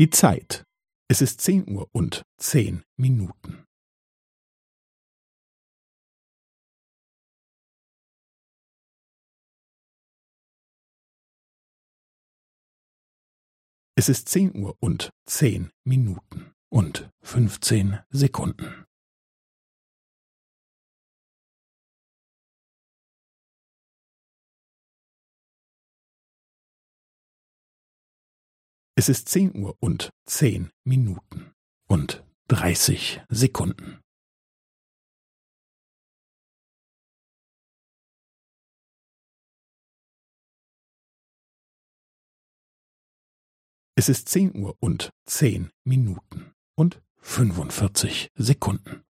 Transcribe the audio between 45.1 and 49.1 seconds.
zehn Minuten und fünfundvierzig Sekunden.